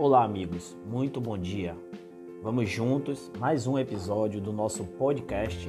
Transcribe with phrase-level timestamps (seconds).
[0.00, 1.76] Olá, amigos, muito bom dia.
[2.40, 5.68] Vamos juntos, mais um episódio do nosso podcast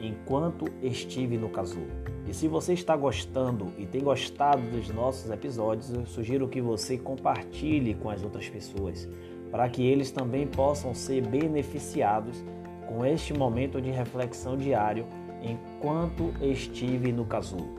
[0.00, 1.90] Enquanto Estive no Casulo.
[2.26, 6.96] E se você está gostando e tem gostado dos nossos episódios, eu sugiro que você
[6.96, 9.06] compartilhe com as outras pessoas,
[9.50, 12.42] para que eles também possam ser beneficiados
[12.88, 15.04] com este momento de reflexão diário
[15.42, 17.74] enquanto estive no casulo.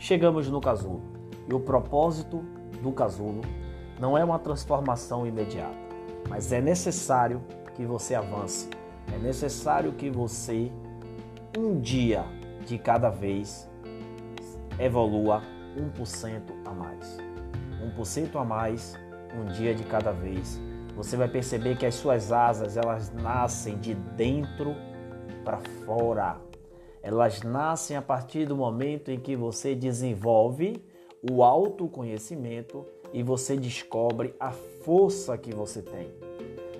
[0.00, 1.00] Chegamos no casulo
[1.48, 2.44] e o propósito
[2.82, 3.42] do casulo
[3.98, 5.76] não é uma transformação imediata,
[6.28, 7.42] mas é necessário
[7.74, 8.68] que você avance.
[9.12, 10.70] É necessário que você,
[11.56, 12.24] um dia
[12.66, 13.68] de cada vez,
[14.78, 15.42] evolua
[15.76, 17.18] 1% a mais.
[17.96, 18.94] 1% a mais,
[19.34, 20.60] um dia de cada vez.
[20.94, 24.74] Você vai perceber que as suas asas, elas nascem de dentro
[25.44, 26.40] para fora.
[27.02, 30.84] Elas nascem a partir do momento em que você desenvolve
[31.30, 36.10] o autoconhecimento e você descobre a força que você tem.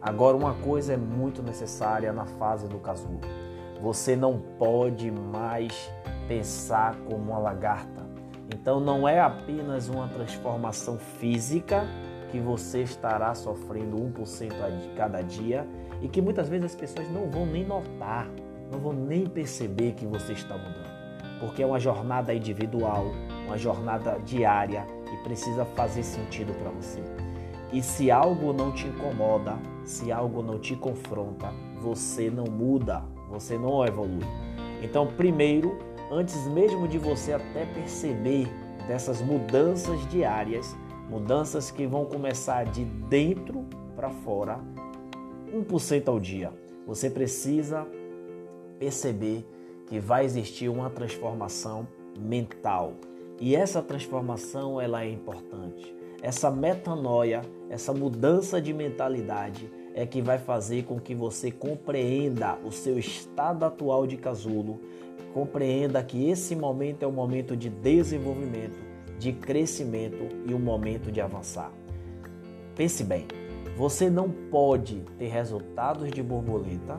[0.00, 3.20] Agora, uma coisa é muito necessária na fase do casulo:
[3.80, 5.90] você não pode mais
[6.26, 8.02] pensar como uma lagarta.
[8.52, 11.86] Então, não é apenas uma transformação física
[12.30, 15.66] que você estará sofrendo 1% de cada dia
[16.00, 18.28] e que muitas vezes as pessoas não vão nem notar,
[18.70, 23.06] não vão nem perceber que você está mudando, porque é uma jornada individual,
[23.46, 27.02] uma jornada diária e precisa fazer sentido para você.
[27.72, 33.56] E se algo não te incomoda, se algo não te confronta, você não muda, você
[33.56, 34.24] não evolui.
[34.82, 35.78] Então, primeiro,
[36.10, 38.46] antes mesmo de você até perceber
[38.86, 40.76] dessas mudanças diárias,
[41.08, 43.64] mudanças que vão começar de dentro
[43.96, 44.60] para fora,
[45.52, 46.52] 1% ao dia,
[46.86, 47.86] você precisa
[48.78, 49.46] perceber
[49.86, 51.86] que vai existir uma transformação
[52.18, 52.94] mental.
[53.40, 55.94] E essa transformação ela é importante.
[56.22, 62.70] Essa metanoia, essa mudança de mentalidade é que vai fazer com que você compreenda o
[62.70, 64.80] seu estado atual de casulo,
[65.34, 68.78] compreenda que esse momento é um momento de desenvolvimento,
[69.18, 71.72] de crescimento e um momento de avançar.
[72.76, 73.26] Pense bem,
[73.76, 76.98] você não pode ter resultados de borboleta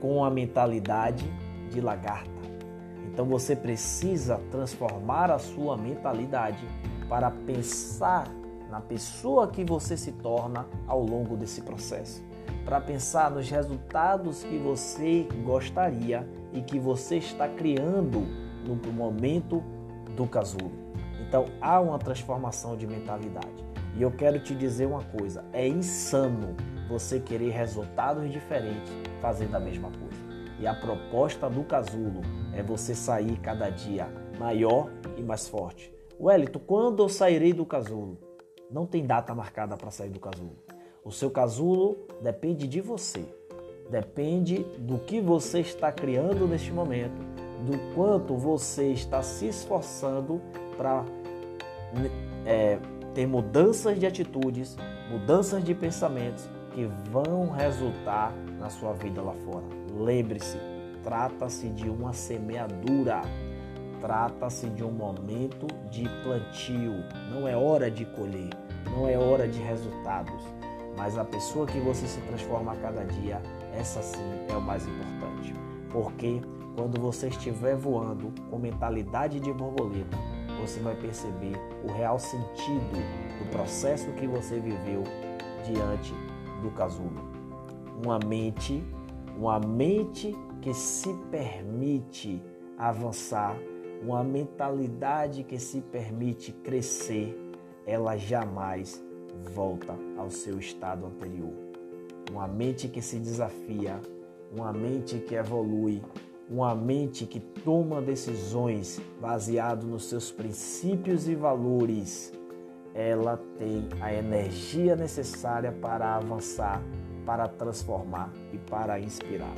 [0.00, 1.24] com a mentalidade
[1.70, 2.31] de lagarta.
[3.12, 6.66] Então você precisa transformar a sua mentalidade
[7.08, 8.26] para pensar
[8.70, 12.22] na pessoa que você se torna ao longo desse processo,
[12.64, 18.26] para pensar nos resultados que você gostaria e que você está criando
[18.66, 19.62] no momento
[20.16, 20.72] do casulo.
[21.20, 23.62] Então há uma transformação de mentalidade.
[23.94, 26.56] E eu quero te dizer uma coisa: é insano
[26.88, 28.90] você querer resultados diferentes
[29.20, 30.11] fazendo a mesma coisa.
[30.62, 32.20] E a proposta do casulo
[32.54, 34.08] é você sair cada dia
[34.38, 35.92] maior e mais forte.
[36.20, 38.16] Wellington, quando eu sairei do casulo?
[38.70, 40.56] Não tem data marcada para sair do casulo.
[41.04, 43.24] O seu casulo depende de você.
[43.90, 47.20] Depende do que você está criando neste momento,
[47.66, 50.40] do quanto você está se esforçando
[50.76, 51.04] para
[52.46, 52.78] é,
[53.12, 54.76] ter mudanças de atitudes,
[55.10, 59.64] mudanças de pensamentos que vão resultar na sua vida lá fora.
[59.94, 60.58] Lembre-se,
[61.02, 63.22] trata-se de uma semeadura,
[64.00, 68.50] trata-se de um momento de plantio, não é hora de colher,
[68.90, 70.42] não é hora de resultados,
[70.96, 73.40] mas a pessoa que você se transforma a cada dia,
[73.74, 75.54] essa sim é o mais importante.
[75.90, 76.40] Porque
[76.76, 80.16] quando você estiver voando com mentalidade de borboleta,
[80.60, 82.92] você vai perceber o real sentido
[83.38, 85.02] do processo que você viveu
[85.64, 86.14] diante
[86.62, 87.20] do casulo.
[88.02, 88.82] Uma mente,
[89.36, 92.42] uma mente que se permite
[92.78, 93.56] avançar,
[94.02, 97.38] uma mentalidade que se permite crescer,
[97.86, 99.02] ela jamais
[99.54, 101.52] volta ao seu estado anterior.
[102.30, 104.00] Uma mente que se desafia,
[104.56, 106.02] uma mente que evolui,
[106.48, 112.32] uma mente que toma decisões baseado nos seus princípios e valores
[112.94, 116.82] ela tem a energia necessária para avançar,
[117.24, 119.54] para transformar e para inspirar.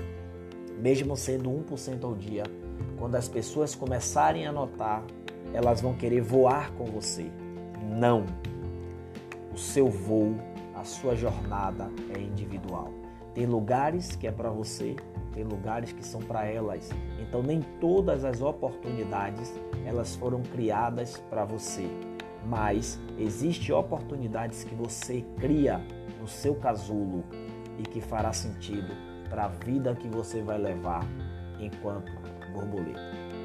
[0.79, 2.45] Mesmo sendo 1% ao dia,
[2.99, 5.05] quando as pessoas começarem a notar,
[5.53, 7.31] elas vão querer voar com você.
[7.97, 8.25] Não!
[9.53, 10.37] O seu voo,
[10.75, 12.91] a sua jornada é individual.
[13.35, 14.95] Tem lugares que é para você,
[15.33, 16.91] tem lugares que são para elas.
[17.21, 19.53] Então nem todas as oportunidades
[19.85, 21.89] elas foram criadas para você
[22.47, 25.81] mas existem oportunidades que você cria
[26.21, 27.25] no seu casulo
[27.79, 28.95] e que fará sentido
[29.29, 31.07] para a vida que você vai levar
[31.59, 32.13] enquanto
[32.53, 33.01] borboleta.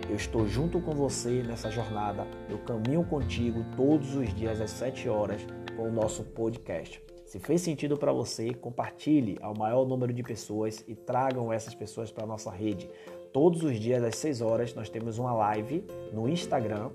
[0.10, 5.08] Eu estou junto com você nessa jornada, eu caminho contigo todos os dias às 7
[5.08, 7.02] horas com o nosso podcast.
[7.26, 12.12] Se fez sentido para você, compartilhe ao maior número de pessoas e tragam essas pessoas
[12.12, 12.90] para a nossa rede.
[13.32, 16.90] Todos os dias às 6 horas nós temos uma live no Instagram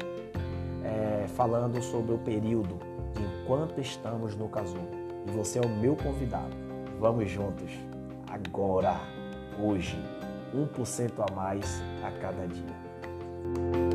[0.85, 2.79] é, falando sobre o período
[3.15, 4.89] de enquanto estamos no casulo.
[5.27, 6.55] E você é o meu convidado.
[7.01, 7.71] Vamos juntos.
[8.29, 9.01] Agora,
[9.59, 9.99] hoje,
[10.55, 13.94] 1% a mais a cada dia.